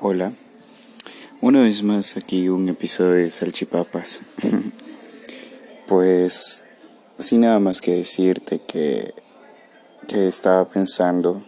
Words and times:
Hola, 0.00 0.32
una 1.40 1.62
vez 1.62 1.84
más 1.84 2.16
aquí 2.16 2.48
un 2.48 2.68
episodio 2.68 3.12
de 3.12 3.30
Salchipapas. 3.30 4.20
pues 5.86 6.64
sin 7.18 7.42
nada 7.42 7.60
más 7.60 7.80
que 7.80 7.92
decirte 7.92 8.60
que, 8.60 9.14
que 10.08 10.26
estaba 10.26 10.68
pensando 10.68 11.44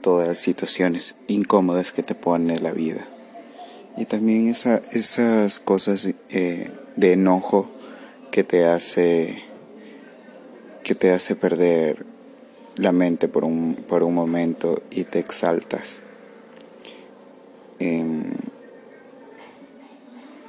todas 0.00 0.28
las 0.28 0.38
situaciones 0.38 1.16
incómodas 1.26 1.90
que 1.90 2.04
te 2.04 2.14
pone 2.14 2.60
la 2.60 2.70
vida. 2.70 3.06
Y 3.96 4.04
también 4.04 4.48
esa, 4.48 4.80
esas 4.92 5.58
cosas 5.58 6.14
eh, 6.30 6.70
de 6.94 7.12
enojo 7.12 7.68
que 8.30 8.44
te 8.44 8.64
hace 8.64 9.42
que 10.84 10.94
te 10.94 11.10
hace 11.12 11.36
perder 11.36 12.06
la 12.76 12.92
mente 12.92 13.28
por 13.28 13.44
un, 13.44 13.74
por 13.74 14.04
un 14.04 14.14
momento 14.14 14.82
y 14.90 15.04
te 15.04 15.18
exaltas. 15.18 16.02
Em, 17.82 18.22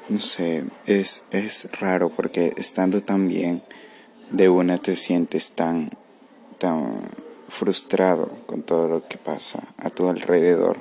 no 0.08 0.20
sé, 0.20 0.64
es, 0.86 1.24
es 1.32 1.68
raro 1.80 2.10
porque 2.10 2.54
estando 2.58 3.02
tan 3.02 3.28
bien, 3.28 3.64
de 4.30 4.50
una 4.50 4.78
te 4.78 4.96
sientes 4.96 5.54
tan, 5.54 5.90
tan 6.60 7.02
frustrado 7.50 8.30
con 8.46 8.62
todo 8.62 8.88
lo 8.88 9.08
que 9.08 9.18
pasa 9.18 9.64
a 9.78 9.90
tu 9.90 10.10
alrededor. 10.10 10.78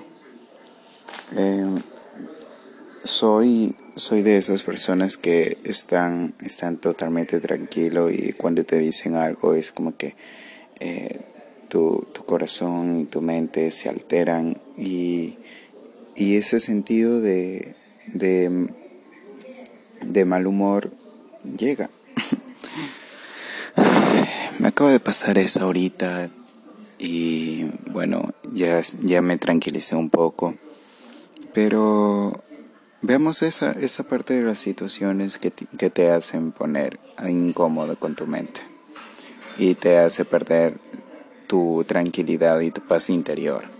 Em, 1.34 1.80
soy, 3.02 3.74
soy 3.94 4.20
de 4.20 4.36
esas 4.36 4.62
personas 4.62 5.16
que 5.16 5.56
están, 5.64 6.34
están 6.44 6.76
totalmente 6.76 7.40
tranquilo 7.40 8.10
y 8.10 8.34
cuando 8.34 8.62
te 8.64 8.76
dicen 8.76 9.14
algo 9.14 9.54
es 9.54 9.72
como 9.72 9.96
que 9.96 10.16
eh, 10.80 11.18
tu, 11.70 12.06
tu 12.12 12.26
corazón 12.26 13.00
y 13.00 13.04
tu 13.06 13.22
mente 13.22 13.70
se 13.70 13.88
alteran 13.88 14.60
y 14.76 15.38
y 16.14 16.36
ese 16.36 16.58
sentido 16.60 17.20
de, 17.20 17.74
de, 18.12 18.68
de 20.02 20.24
mal 20.24 20.46
humor 20.46 20.90
llega. 21.56 21.90
me 24.58 24.68
acaba 24.68 24.90
de 24.90 25.00
pasar 25.00 25.38
eso 25.38 25.64
ahorita 25.64 26.30
y 26.98 27.64
bueno, 27.90 28.32
ya, 28.52 28.80
ya 29.00 29.22
me 29.22 29.38
tranquilicé 29.38 29.96
un 29.96 30.10
poco. 30.10 30.54
Pero 31.52 32.42
veamos 33.00 33.42
esa, 33.42 33.72
esa 33.72 34.04
parte 34.04 34.34
de 34.34 34.42
las 34.42 34.58
situaciones 34.58 35.38
que 35.38 35.50
que 35.50 35.90
te 35.90 36.10
hacen 36.10 36.52
poner 36.52 36.98
incómodo 37.28 37.98
con 37.98 38.14
tu 38.14 38.26
mente 38.26 38.60
y 39.58 39.74
te 39.74 39.98
hace 39.98 40.24
perder 40.24 40.74
tu 41.46 41.84
tranquilidad 41.86 42.60
y 42.60 42.70
tu 42.70 42.80
paz 42.80 43.10
interior. 43.10 43.71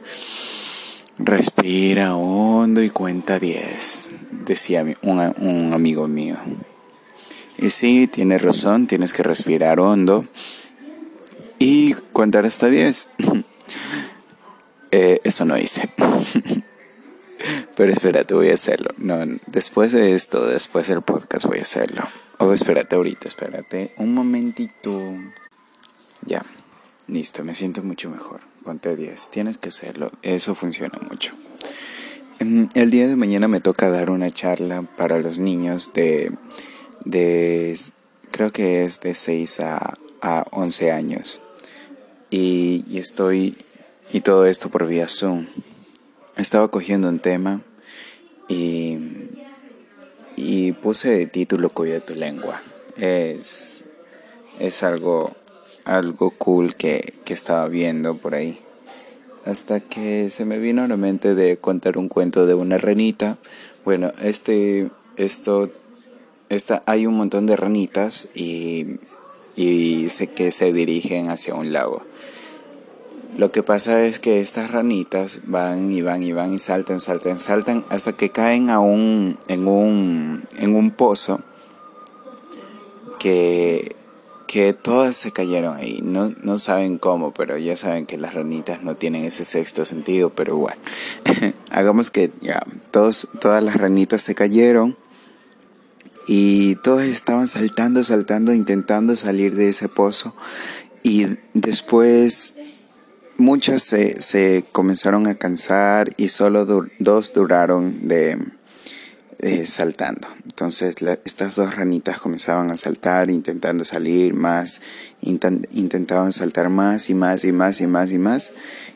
Respira 1.18 2.16
hondo 2.16 2.82
y 2.82 2.88
cuenta 2.88 3.38
10, 3.38 4.10
decía 4.46 4.82
un, 5.02 5.34
un, 5.38 5.72
amigo 5.74 6.08
mío. 6.08 6.38
Y 7.58 7.68
sí, 7.68 8.06
tienes 8.06 8.40
razón, 8.40 8.86
tienes 8.86 9.12
que 9.12 9.22
respirar 9.22 9.78
hondo 9.78 10.24
y 11.58 11.92
contar 12.12 12.46
hasta 12.46 12.68
10. 12.68 13.08
eh, 14.90 15.20
eso 15.22 15.44
no 15.44 15.58
hice. 15.58 15.90
Pero 17.76 17.92
espérate, 17.92 18.32
voy 18.32 18.48
a 18.48 18.54
hacerlo. 18.54 18.90
No, 18.96 19.18
después 19.46 19.92
de 19.92 20.14
esto, 20.14 20.46
después 20.46 20.88
del 20.88 21.02
podcast 21.02 21.44
voy 21.44 21.58
a 21.58 21.62
hacerlo. 21.62 22.02
O 22.38 22.46
oh, 22.46 22.52
espérate 22.54 22.96
ahorita, 22.96 23.28
espérate. 23.28 23.92
Un 23.98 24.14
momentito. 24.14 25.14
Ya, 26.24 26.42
listo, 27.06 27.44
me 27.44 27.54
siento 27.54 27.82
mucho 27.82 28.08
mejor 28.08 28.51
ponte 28.64 28.96
10, 28.96 29.30
tienes 29.30 29.58
que 29.58 29.68
hacerlo, 29.68 30.10
eso 30.22 30.54
funciona 30.54 30.98
mucho. 31.08 31.34
El 32.74 32.90
día 32.90 33.06
de 33.06 33.14
mañana 33.14 33.46
me 33.46 33.60
toca 33.60 33.88
dar 33.88 34.10
una 34.10 34.28
charla 34.28 34.82
para 34.82 35.18
los 35.20 35.38
niños 35.38 35.92
de, 35.94 36.32
de 37.04 37.78
creo 38.32 38.50
que 38.50 38.82
es 38.82 39.00
de 39.00 39.14
6 39.14 39.60
a, 39.60 39.94
a 40.20 40.46
11 40.50 40.90
años. 40.90 41.40
Y, 42.30 42.84
y, 42.88 42.98
estoy, 42.98 43.56
y 44.12 44.22
todo 44.22 44.46
esto 44.46 44.70
por 44.70 44.88
vía 44.88 45.06
Zoom. 45.06 45.46
Estaba 46.36 46.68
cogiendo 46.68 47.08
un 47.08 47.20
tema 47.20 47.60
y, 48.48 48.98
y 50.34 50.72
puse 50.72 51.10
de 51.10 51.26
título 51.26 51.70
Cuida 51.70 52.00
tu 52.00 52.14
lengua. 52.14 52.60
Es, 52.96 53.84
es 54.58 54.82
algo 54.82 55.36
algo 55.84 56.30
cool 56.30 56.74
que, 56.76 57.14
que 57.24 57.34
estaba 57.34 57.68
viendo 57.68 58.16
por 58.16 58.34
ahí. 58.34 58.58
Hasta 59.44 59.80
que 59.80 60.30
se 60.30 60.44
me 60.44 60.58
vino 60.58 60.82
a 60.82 60.88
la 60.88 60.96
mente 60.96 61.34
de 61.34 61.56
contar 61.56 61.98
un 61.98 62.08
cuento 62.08 62.46
de 62.46 62.54
una 62.54 62.78
ranita. 62.78 63.38
Bueno, 63.84 64.12
este, 64.22 64.90
esto, 65.16 65.70
esta, 66.48 66.82
hay 66.86 67.06
un 67.06 67.14
montón 67.14 67.46
de 67.46 67.56
ranitas 67.56 68.28
y, 68.34 68.98
y 69.56 70.08
sé 70.10 70.28
que 70.28 70.52
se 70.52 70.72
dirigen 70.72 71.28
hacia 71.30 71.54
un 71.54 71.72
lago. 71.72 72.02
Lo 73.36 73.50
que 73.50 73.62
pasa 73.62 74.04
es 74.04 74.18
que 74.18 74.40
estas 74.40 74.70
ranitas 74.70 75.40
van 75.46 75.90
y 75.90 76.02
van 76.02 76.22
y 76.22 76.32
van 76.32 76.52
y 76.52 76.58
saltan, 76.58 77.00
saltan, 77.00 77.38
saltan 77.38 77.84
hasta 77.88 78.12
que 78.12 78.30
caen 78.30 78.68
a 78.68 78.78
un, 78.78 79.38
en, 79.48 79.66
un, 79.66 80.46
en 80.58 80.76
un 80.76 80.90
pozo 80.90 81.40
que 83.18 83.96
que 84.52 84.74
todas 84.74 85.16
se 85.16 85.32
cayeron 85.32 85.78
ahí. 85.78 86.00
No, 86.02 86.30
no 86.42 86.58
saben 86.58 86.98
cómo, 86.98 87.32
pero 87.32 87.56
ya 87.56 87.74
saben 87.74 88.04
que 88.04 88.18
las 88.18 88.34
ranitas 88.34 88.82
no 88.82 88.96
tienen 88.96 89.24
ese 89.24 89.46
sexto 89.46 89.86
sentido, 89.86 90.28
pero 90.28 90.58
bueno, 90.58 90.76
hagamos 91.70 92.10
que 92.10 92.30
ya, 92.42 92.60
todos, 92.90 93.28
todas 93.40 93.64
las 93.64 93.76
ranitas 93.76 94.20
se 94.20 94.34
cayeron 94.34 94.98
y 96.28 96.74
todas 96.76 97.06
estaban 97.06 97.48
saltando, 97.48 98.04
saltando, 98.04 98.52
intentando 98.52 99.16
salir 99.16 99.54
de 99.54 99.70
ese 99.70 99.88
pozo 99.88 100.36
y 101.02 101.28
después 101.54 102.54
muchas 103.38 103.82
se, 103.82 104.20
se 104.20 104.66
comenzaron 104.70 105.28
a 105.28 105.36
cansar 105.36 106.10
y 106.18 106.28
solo 106.28 106.66
dos 106.98 107.32
duraron 107.32 108.06
de 108.06 108.36
saltando. 109.64 110.28
Entonces 110.52 110.96
estas 111.24 111.56
dos 111.56 111.76
ranitas 111.76 112.18
comenzaban 112.18 112.70
a 112.70 112.76
saltar, 112.76 113.30
intentando 113.30 113.86
salir 113.86 114.34
más, 114.34 114.82
intentaban 115.22 116.30
saltar 116.30 116.68
más 116.68 117.08
y 117.08 117.14
más 117.14 117.42
y 117.46 117.52
más 117.52 117.80
y 117.80 117.86
más 117.86 118.12
y 118.12 118.18
más. 118.18 118.52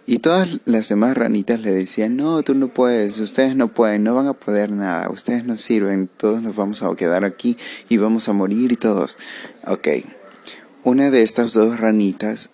Y 0.06 0.19
todas 0.19 0.61
las 0.66 0.91
demás 0.91 1.16
ranitas 1.16 1.62
le 1.62 1.72
decían, 1.72 2.15
no, 2.15 2.43
tú 2.43 2.55
no 2.55 2.69
puedes, 2.69 3.19
ustedes 3.21 3.56
no 3.56 3.69
pueden, 3.69 4.05
no 4.05 4.15
van 4.15 4.27
a 4.27 4.34
poder 4.34 4.71
nada, 4.71 5.09
ustedes 5.09 5.47
no 5.47 5.56
sirven, 5.56 6.11
todos 6.15 6.43
nos 6.43 6.55
vamos 6.55 6.83
a 6.83 6.95
quedar 6.95 7.25
aquí 7.25 7.56
y 7.89 7.97
vamos 7.97 8.28
a 8.28 8.34
morir 8.34 8.72
y 8.72 8.77
todos. 8.77 9.16
Ok, 9.66 9.89
una 10.84 11.11
de 11.11 11.22
estas 11.22 11.55
dos 11.55 11.81
ranitas 11.81 12.50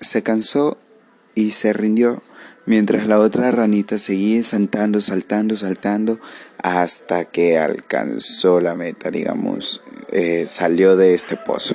se 0.00 0.22
cansó 0.22 0.76
y 1.34 1.52
se 1.52 1.72
rindió 1.72 2.22
mientras 2.66 3.06
la 3.06 3.18
otra 3.18 3.50
ranita 3.50 3.98
seguía 3.98 4.42
saltando, 4.42 5.00
saltando, 5.00 5.56
saltando, 5.56 6.20
hasta 6.62 7.24
que 7.24 7.58
alcanzó 7.58 8.60
la 8.60 8.74
meta, 8.74 9.10
digamos, 9.10 9.82
eh, 10.10 10.44
salió 10.46 10.96
de 10.96 11.14
este 11.14 11.36
pozo. 11.36 11.74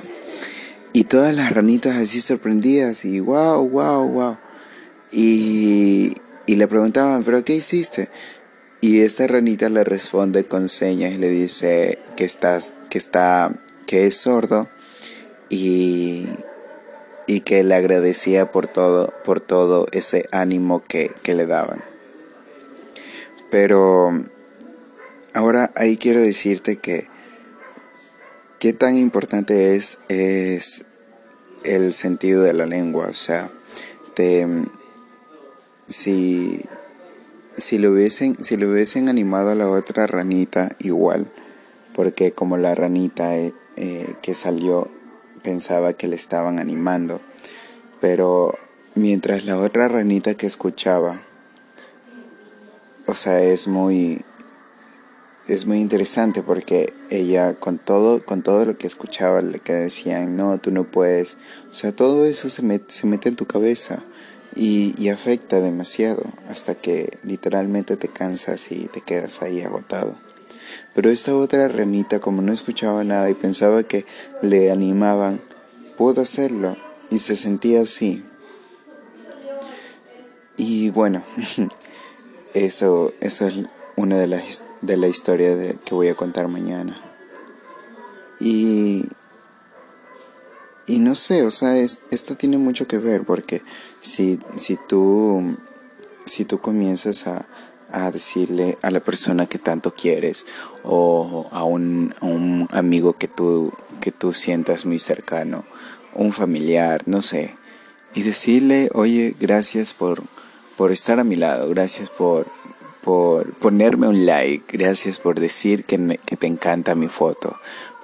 Y 0.92 1.04
todas 1.04 1.34
las 1.34 1.52
ranitas 1.52 1.96
así 1.96 2.20
sorprendidas 2.20 3.04
y 3.04 3.20
wow, 3.20 3.68
wow, 3.68 4.08
wow. 4.08 4.36
Y, 5.10 6.14
y 6.46 6.56
le 6.56 6.68
preguntaban, 6.68 7.24
¿pero 7.24 7.44
qué 7.44 7.56
hiciste? 7.56 8.08
Y 8.80 9.00
esta 9.00 9.26
ranita 9.26 9.68
le 9.68 9.84
responde 9.84 10.44
con 10.44 10.68
señas 10.68 11.12
y 11.12 11.18
le 11.18 11.28
dice 11.30 11.98
que, 12.16 12.24
estás, 12.24 12.72
que, 12.90 12.98
está, 12.98 13.54
que 13.86 14.06
es 14.06 14.16
sordo 14.16 14.68
y, 15.48 16.26
y 17.26 17.40
que 17.40 17.62
le 17.64 17.74
agradecía 17.74 18.50
por 18.50 18.66
todo, 18.66 19.12
por 19.24 19.40
todo 19.40 19.86
ese 19.92 20.28
ánimo 20.32 20.82
que, 20.82 21.12
que 21.22 21.34
le 21.34 21.46
daban. 21.46 21.82
Pero 23.50 24.10
ahora 25.34 25.70
ahí 25.76 25.96
quiero 25.96 26.20
decirte 26.20 26.76
que 26.76 27.06
qué 28.58 28.72
tan 28.72 28.96
importante 28.96 29.74
es, 29.74 29.98
es 30.08 30.84
el 31.64 31.92
sentido 31.92 32.42
de 32.42 32.54
la 32.54 32.66
lengua. 32.66 33.08
O 33.08 33.14
sea, 33.14 33.50
te, 34.14 34.46
si, 35.86 36.62
si, 37.56 37.78
lo 37.78 37.92
hubiesen, 37.92 38.42
si 38.42 38.54
hubiesen 38.54 39.08
animado 39.08 39.50
a 39.50 39.54
la 39.54 39.68
otra 39.68 40.06
ranita 40.06 40.74
igual, 40.78 41.30
porque 41.94 42.32
como 42.32 42.56
la 42.56 42.74
ranita 42.74 43.36
eh, 43.36 43.52
eh, 43.76 44.14
que 44.22 44.34
salió 44.34 44.88
pensaba 45.42 45.92
que 45.92 46.08
le 46.08 46.16
estaban 46.16 46.58
animando, 46.58 47.20
pero 48.00 48.58
mientras 48.94 49.44
la 49.44 49.58
otra 49.58 49.88
ranita 49.88 50.34
que 50.34 50.46
escuchaba, 50.46 51.20
o 53.06 53.14
sea, 53.14 53.40
es 53.42 53.68
muy 53.68 54.24
es 55.48 55.66
muy 55.66 55.80
interesante 55.80 56.42
porque 56.42 56.92
ella 57.10 57.54
con 57.54 57.78
todo 57.78 58.24
con 58.24 58.42
todo 58.42 58.64
lo 58.64 58.78
que 58.78 58.86
escuchaba 58.86 59.42
le 59.42 59.58
que 59.58 59.72
decían 59.72 60.36
no 60.36 60.58
tú 60.58 60.70
no 60.70 60.84
puedes 60.84 61.36
o 61.68 61.74
sea 61.74 61.90
todo 61.90 62.26
eso 62.26 62.48
se, 62.48 62.62
se 62.86 63.06
mete 63.08 63.28
en 63.28 63.34
tu 63.34 63.44
cabeza 63.44 64.04
y, 64.54 65.08
afecta 65.08 65.60
demasiado 65.60 66.22
hasta 66.48 66.74
que 66.74 67.18
literalmente 67.22 67.96
te 67.96 68.08
cansas 68.08 68.70
y 68.70 68.86
te 68.86 69.00
quedas 69.00 69.42
ahí 69.42 69.62
agotado. 69.62 70.16
Pero 70.94 71.10
esta 71.10 71.34
otra 71.34 71.68
remita, 71.68 72.20
como 72.20 72.42
no 72.42 72.52
escuchaba 72.52 73.04
nada 73.04 73.30
y 73.30 73.34
pensaba 73.34 73.82
que 73.82 74.04
le 74.42 74.70
animaban, 74.70 75.40
pudo 75.96 76.22
hacerlo 76.22 76.76
y 77.10 77.18
se 77.18 77.36
sentía 77.36 77.82
así. 77.82 78.24
Y 80.56 80.90
bueno, 80.90 81.22
eso, 82.54 83.12
eso 83.20 83.46
es 83.46 83.54
una 83.96 84.16
de 84.16 84.26
las 84.26 84.64
de 84.82 84.96
la 84.96 85.08
historia 85.08 85.56
que 85.84 85.94
voy 85.94 86.08
a 86.08 86.14
contar 86.14 86.48
mañana. 86.48 87.00
Y, 88.40 89.06
y 90.86 90.98
no 90.98 91.14
sé, 91.14 91.44
o 91.44 91.50
sea, 91.50 91.76
esto 91.76 92.36
tiene 92.36 92.58
mucho 92.58 92.86
que 92.86 92.98
ver 92.98 93.24
porque 93.24 93.62
si, 94.00 94.40
si, 94.56 94.76
tú, 94.88 95.56
si 96.26 96.44
tú 96.44 96.58
comienzas 96.58 97.26
a, 97.28 97.46
a 97.92 98.10
decirle 98.10 98.78
a 98.82 98.90
la 98.90 99.00
persona 99.00 99.46
que 99.46 99.58
tanto 99.58 99.94
quieres 99.94 100.46
o 100.82 101.48
a 101.52 101.64
un, 101.64 102.14
un, 102.20 102.68
amigo 102.72 103.12
que 103.12 103.28
tú, 103.28 103.72
que 104.00 104.10
tú 104.10 104.32
sientas 104.32 104.86
muy 104.86 104.98
cercano, 104.98 105.64
un 106.14 106.32
familiar, 106.32 107.02
no 107.06 107.22
sé, 107.22 107.54
y 108.14 108.22
decirle, 108.22 108.90
oye, 108.94 109.34
gracias 109.38 109.94
por, 109.94 110.22
por 110.76 110.90
estar 110.90 111.20
a 111.20 111.24
mi 111.24 111.36
lado, 111.36 111.68
gracias 111.68 112.10
por, 112.10 112.46
por 113.02 113.52
ponerme 113.54 114.08
un 114.08 114.26
like, 114.26 114.76
gracias 114.76 115.18
por 115.18 115.38
decir 115.38 115.84
que, 115.84 116.18
que 116.24 116.36
te 116.36 116.46
encanta 116.46 116.94
mi 116.94 117.08
foto, 117.08 117.56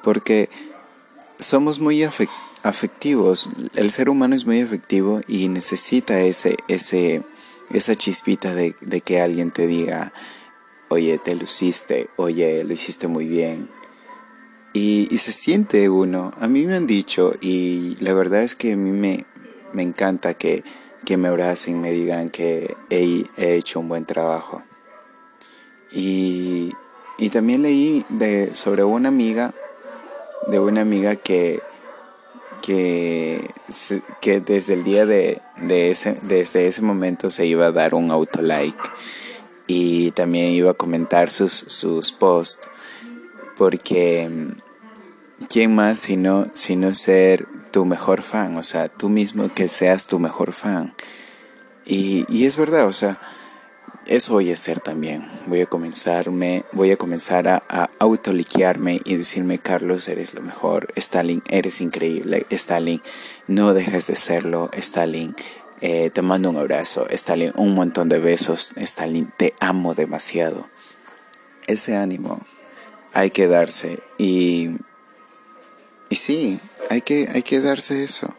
porque 0.03 0.49
somos 1.39 1.79
muy 1.79 2.03
afectivos, 2.63 3.49
el 3.75 3.91
ser 3.91 4.09
humano 4.09 4.35
es 4.35 4.45
muy 4.45 4.61
afectivo 4.61 5.21
y 5.29 5.49
necesita 5.49 6.21
ese, 6.21 6.57
ese, 6.69 7.23
esa 7.71 7.95
chispita 7.95 8.55
de, 8.55 8.75
de 8.81 9.01
que 9.01 9.21
alguien 9.21 9.51
te 9.51 9.67
diga, 9.67 10.13
oye, 10.89 11.19
te 11.19 11.35
luciste, 11.35 12.09
oye, 12.17 12.65
lo 12.65 12.73
hiciste 12.73 13.09
muy 13.09 13.27
bien. 13.27 13.69
Y, 14.73 15.09
y, 15.11 15.19
se 15.19 15.33
siente 15.33 15.89
uno, 15.89 16.33
a 16.39 16.47
mí 16.47 16.67
me 16.67 16.77
han 16.77 16.87
dicho, 16.87 17.33
y 17.41 17.97
la 18.01 18.13
verdad 18.13 18.43
es 18.43 18.55
que 18.55 18.75
a 18.75 18.77
mí 18.77 18.91
me, 18.91 19.25
me 19.73 19.83
encanta 19.83 20.35
que, 20.35 20.63
que 21.05 21.17
me 21.17 21.29
abracen, 21.29 21.81
me 21.81 21.91
digan 21.91 22.29
que 22.29 22.77
he, 22.91 23.25
he 23.37 23.55
hecho 23.55 23.81
un 23.81 23.89
buen 23.89 24.05
trabajo. 24.05 24.63
Y, 25.91 26.75
también 27.33 27.63
leí 27.63 28.05
de, 28.09 28.55
sobre 28.55 28.85
una 28.85 29.09
amiga, 29.09 29.55
de 30.49 30.61
una 30.61 30.83
amiga 30.83 31.17
que, 31.17 31.61
que, 32.69 33.51
que 34.21 34.41
desde 34.41 34.75
el 34.75 34.85
día 34.85 35.07
de, 35.07 35.41
ese, 35.71 36.19
desde 36.21 36.67
ese 36.67 36.83
momento 36.83 37.31
se 37.31 37.47
iba 37.47 37.65
a 37.65 37.73
dar 37.73 37.95
un 37.95 38.11
auto 38.11 38.43
like 38.43 38.79
y 39.67 40.11
también 40.11 40.53
iba 40.53 40.73
a 40.73 40.75
comentar 40.75 41.31
sus, 41.31 41.51
sus 41.51 42.13
posts 42.13 42.69
porque 43.57 44.29
quién 45.49 45.75
más 45.75 45.99
sino, 45.99 46.49
sino 46.53 46.93
ser 46.93 47.47
tu 47.71 47.87
mejor 47.87 48.21
fan, 48.21 48.59
o 48.59 48.63
sea, 48.63 48.89
tú 48.89 49.09
mismo 49.09 49.49
que 49.55 49.67
seas 49.69 50.07
tu 50.07 50.19
mejor 50.19 50.53
fan. 50.53 50.93
Y, 51.87 52.27
y 52.29 52.45
es 52.45 52.59
verdad, 52.59 52.87
o 52.87 52.93
sea, 52.93 53.19
eso 54.09 54.33
voy 54.33 54.51
a 54.51 54.55
hacer 54.55 54.81
también. 54.81 55.29
Voy 55.47 55.61
a 55.61 55.67
comenzarme, 55.67 56.65
voy 56.73 56.91
a 56.91 56.97
comenzar 56.97 57.47
a, 57.47 57.63
a 57.69 57.91
autoliquearme 57.99 59.01
y 59.05 59.17
decirme, 59.17 59.59
Carlos, 59.59 60.09
eres 60.09 60.33
lo 60.35 60.41
mejor. 60.41 60.89
Stalin, 60.97 61.43
eres 61.49 61.81
increíble. 61.83 62.47
Stalin, 62.51 63.03
no 63.47 63.75
dejes 63.75 64.07
de 64.07 64.17
serlo. 64.17 64.71
Stalin, 64.73 65.37
eh, 65.83 66.11
te 66.11 66.23
mando 66.23 66.49
un 66.49 66.57
abrazo. 66.57 67.07
Stalin, 67.11 67.53
un 67.55 67.75
montón 67.75 68.09
de 68.09 68.19
besos. 68.19 68.73
Stalin, 68.77 69.31
te 69.37 69.55
amo 69.61 69.95
demasiado. 69.95 70.67
Ese 71.67 71.95
ánimo 71.95 72.41
hay 73.13 73.31
que 73.31 73.47
darse. 73.47 74.01
Y, 74.17 74.71
y 76.09 76.17
sí, 76.17 76.59
hay 76.89 77.03
que, 77.03 77.29
hay 77.33 77.43
que 77.43 77.61
darse 77.61 78.03
eso. 78.03 78.35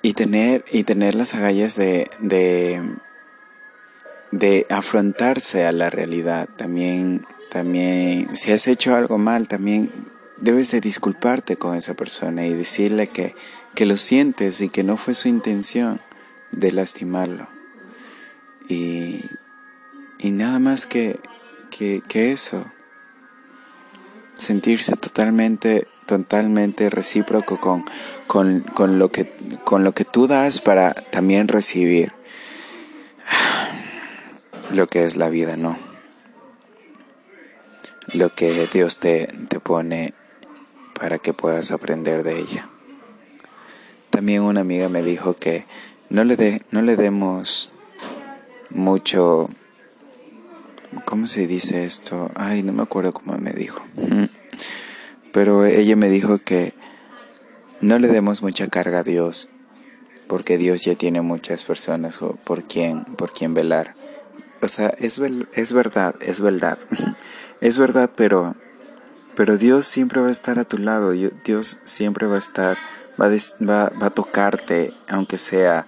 Y 0.00 0.14
tener, 0.14 0.64
y 0.72 0.84
tener 0.84 1.14
las 1.14 1.34
agallas 1.34 1.76
de, 1.76 2.08
de 2.20 2.80
de 4.38 4.66
afrontarse 4.70 5.66
a 5.66 5.72
la 5.72 5.90
realidad. 5.90 6.48
También, 6.56 7.26
también, 7.50 8.34
si 8.36 8.52
has 8.52 8.66
hecho 8.66 8.94
algo 8.94 9.18
mal, 9.18 9.48
también 9.48 9.90
debes 10.36 10.70
de 10.72 10.80
disculparte 10.80 11.56
con 11.56 11.76
esa 11.76 11.94
persona 11.94 12.46
y 12.46 12.54
decirle 12.54 13.06
que, 13.06 13.34
que 13.74 13.86
lo 13.86 13.96
sientes 13.96 14.60
y 14.60 14.68
que 14.68 14.84
no 14.84 14.96
fue 14.96 15.14
su 15.14 15.28
intención 15.28 16.00
de 16.52 16.72
lastimarlo. 16.72 17.48
Y, 18.68 19.24
y 20.18 20.30
nada 20.30 20.58
más 20.58 20.86
que, 20.86 21.18
que, 21.70 22.32
eso. 22.32 22.64
Sentirse 24.34 24.96
totalmente, 24.96 25.86
totalmente 26.06 26.90
recíproco 26.90 27.58
con, 27.58 27.84
con, 28.26 28.60
con, 28.60 28.98
lo 28.98 29.10
que, 29.10 29.32
con 29.64 29.82
lo 29.84 29.92
que 29.92 30.04
tú 30.04 30.26
das 30.26 30.60
para 30.60 30.92
también 30.92 31.48
recibir 31.48 32.12
lo 34.76 34.86
que 34.86 35.04
es 35.04 35.16
la 35.16 35.28
vida, 35.28 35.56
no. 35.56 35.76
Lo 38.12 38.34
que 38.34 38.68
Dios 38.72 38.98
te, 38.98 39.26
te 39.48 39.58
pone 39.58 40.14
para 40.98 41.18
que 41.18 41.32
puedas 41.32 41.72
aprender 41.72 42.22
de 42.22 42.38
ella. 42.38 42.68
También 44.10 44.42
una 44.42 44.60
amiga 44.60 44.88
me 44.88 45.02
dijo 45.02 45.34
que 45.34 45.66
no 46.10 46.24
le, 46.24 46.36
de, 46.36 46.62
no 46.70 46.82
le 46.82 46.96
demos 46.96 47.70
mucho... 48.70 49.48
¿Cómo 51.04 51.26
se 51.26 51.46
dice 51.46 51.84
esto? 51.84 52.30
Ay, 52.36 52.62
no 52.62 52.72
me 52.72 52.82
acuerdo 52.82 53.12
cómo 53.12 53.36
me 53.38 53.52
dijo. 53.52 53.82
Pero 55.32 55.66
ella 55.66 55.96
me 55.96 56.08
dijo 56.08 56.38
que 56.38 56.72
no 57.80 57.98
le 57.98 58.08
demos 58.08 58.42
mucha 58.42 58.68
carga 58.68 59.00
a 59.00 59.02
Dios, 59.02 59.50
porque 60.28 60.56
Dios 60.56 60.84
ya 60.84 60.94
tiene 60.94 61.20
muchas 61.20 61.64
personas 61.64 62.18
por 62.18 62.38
por 62.44 63.32
quien 63.32 63.54
velar. 63.54 63.94
O 64.62 64.68
sea, 64.68 64.88
es, 64.98 65.18
es 65.54 65.72
verdad, 65.72 66.14
es 66.20 66.40
verdad. 66.40 66.78
es 67.60 67.78
verdad, 67.78 68.10
pero, 68.14 68.54
pero 69.34 69.58
Dios 69.58 69.86
siempre 69.86 70.20
va 70.20 70.28
a 70.28 70.32
estar 70.32 70.58
a 70.58 70.64
tu 70.64 70.78
lado. 70.78 71.12
Dios 71.12 71.78
siempre 71.84 72.26
va 72.26 72.36
a 72.36 72.40
estar, 72.40 72.78
va 73.20 73.26
a, 73.26 73.90
va, 74.00 74.06
a 74.06 74.10
tocarte, 74.10 74.92
aunque 75.08 75.38
sea, 75.38 75.86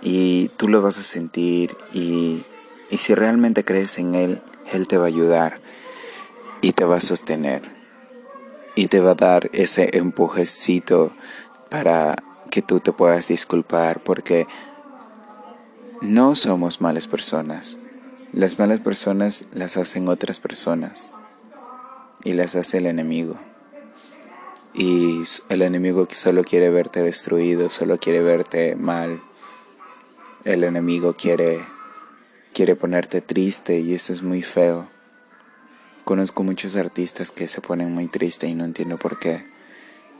y 0.00 0.48
tú 0.56 0.68
lo 0.68 0.82
vas 0.82 0.98
a 0.98 1.02
sentir. 1.02 1.76
Y, 1.92 2.42
y 2.90 2.98
si 2.98 3.14
realmente 3.14 3.64
crees 3.64 3.98
en 3.98 4.14
Él, 4.14 4.42
Él 4.72 4.88
te 4.88 4.98
va 4.98 5.04
a 5.04 5.08
ayudar 5.08 5.60
y 6.62 6.72
te 6.72 6.84
va 6.84 6.96
a 6.96 7.00
sostener. 7.00 7.62
Y 8.74 8.88
te 8.88 9.00
va 9.00 9.12
a 9.12 9.14
dar 9.14 9.50
ese 9.52 9.96
empujecito 9.96 11.10
para 11.70 12.16
que 12.50 12.62
tú 12.62 12.80
te 12.80 12.92
puedas 12.92 13.28
disculpar, 13.28 14.00
porque 14.00 14.46
no 16.00 16.34
somos 16.34 16.80
malas 16.80 17.06
personas. 17.06 17.78
Las 18.36 18.58
malas 18.58 18.80
personas 18.80 19.46
las 19.54 19.78
hacen 19.78 20.08
otras 20.08 20.40
personas 20.40 21.10
y 22.22 22.34
las 22.34 22.54
hace 22.54 22.76
el 22.76 22.84
enemigo. 22.84 23.40
Y 24.74 25.22
el 25.48 25.62
enemigo 25.62 26.06
solo 26.10 26.44
quiere 26.44 26.68
verte 26.68 27.00
destruido, 27.00 27.70
solo 27.70 27.98
quiere 27.98 28.20
verte 28.20 28.76
mal. 28.76 29.22
El 30.44 30.64
enemigo 30.64 31.14
quiere 31.14 31.64
quiere 32.52 32.76
ponerte 32.76 33.22
triste 33.22 33.80
y 33.80 33.94
eso 33.94 34.12
es 34.12 34.22
muy 34.22 34.42
feo. 34.42 34.86
Conozco 36.04 36.42
muchos 36.42 36.76
artistas 36.76 37.32
que 37.32 37.48
se 37.48 37.62
ponen 37.62 37.94
muy 37.94 38.06
tristes 38.06 38.50
y 38.50 38.54
no 38.54 38.66
entiendo 38.66 38.98
por 38.98 39.18
qué. 39.18 39.46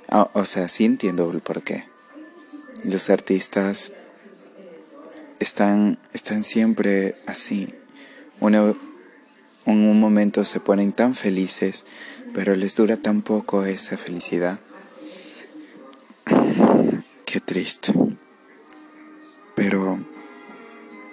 Ah, 0.08 0.30
o 0.32 0.46
sea, 0.46 0.68
sí 0.68 0.86
entiendo 0.86 1.30
el 1.30 1.42
por 1.42 1.62
qué. 1.62 1.84
Los 2.82 3.10
artistas 3.10 3.92
están, 5.38 5.98
están 6.14 6.42
siempre 6.44 7.20
así, 7.26 7.74
en 8.40 8.76
un 9.66 10.00
momento 10.00 10.44
se 10.44 10.60
ponen 10.60 10.92
tan 10.92 11.14
felices, 11.14 11.86
pero 12.34 12.54
les 12.54 12.76
dura 12.76 12.96
tan 12.96 13.22
poco 13.22 13.64
esa 13.64 13.96
felicidad. 13.96 14.60
Qué 17.24 17.40
triste. 17.40 17.92
Pero 19.54 19.98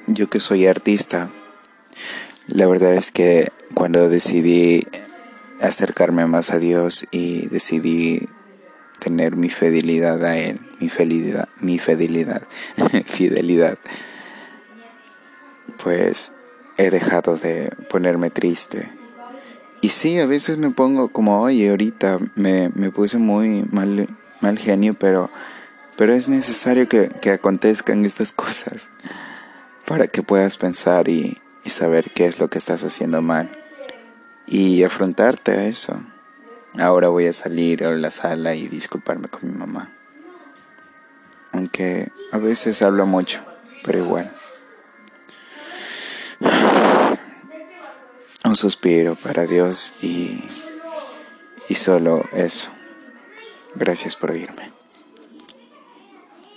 yo 0.08 0.30
que 0.30 0.40
soy 0.40 0.68
artista, 0.68 1.32
la 2.48 2.68
verdad 2.68 2.94
es 2.94 3.12
que 3.12 3.48
cuando 3.74 4.10
decidí 4.10 4.86
acercarme 5.62 6.26
más 6.26 6.52
a 6.52 6.60
Dios 6.60 7.08
y 7.12 7.48
decidí 7.48 8.28
tener 9.00 9.36
mi 9.36 9.50
fidelidad 9.50 10.24
a 10.26 10.38
Él, 10.38 10.60
mi 10.80 10.90
fidelidad, 10.90 11.50
mi 11.60 11.80
fidelidad, 11.80 12.44
fidelidad, 13.06 13.78
pues 15.82 16.34
he 16.78 16.90
dejado 16.90 17.38
de 17.38 17.70
ponerme 17.90 18.30
triste. 18.30 18.92
Y 19.82 19.90
sí, 19.90 20.20
a 20.20 20.26
veces 20.26 20.58
me 20.58 20.72
pongo 20.72 21.10
como, 21.10 21.42
oye, 21.42 21.70
ahorita 21.70 22.18
me, 22.36 22.70
me 22.70 22.90
puse 22.90 23.18
muy 23.18 23.66
mal, 23.72 24.08
mal 24.42 24.58
genio, 24.58 24.94
pero 24.94 25.30
Pero 25.96 26.14
es 26.14 26.28
necesario 26.28 26.90
que, 26.90 27.10
que 27.10 27.32
acontezcan 27.32 28.06
estas 28.06 28.32
cosas 28.44 28.90
para 29.86 30.08
que 30.08 30.24
puedas 30.24 30.58
pensar 30.58 31.08
y, 31.10 31.38
y 31.64 31.70
saber 31.70 32.12
qué 32.12 32.26
es 32.26 32.40
lo 32.40 32.50
que 32.50 32.58
estás 32.58 32.84
haciendo 32.84 33.22
mal 33.22 33.50
y 34.48 34.84
afrontarte 34.84 35.52
a 35.52 35.66
eso. 35.66 36.00
Ahora 36.80 37.10
voy 37.10 37.28
a 37.28 37.34
salir 37.34 37.84
a 37.84 37.92
la 37.92 38.10
sala 38.10 38.56
y 38.56 38.68
disculparme 38.68 39.28
con 39.28 39.52
mi 39.52 39.58
mamá. 39.58 39.92
Aunque 41.52 42.12
a 42.32 42.38
veces 42.40 42.82
hablo 42.82 43.06
mucho, 43.06 43.42
pero 43.84 44.00
igual. 44.00 44.34
Un 48.54 48.58
suspiro 48.58 49.16
para 49.16 49.48
Dios 49.48 49.94
y, 50.04 50.44
y 51.70 51.74
solo 51.74 52.24
eso. 52.34 52.70
Gracias 53.74 54.16
por 54.16 54.30
oírme. 54.30 54.83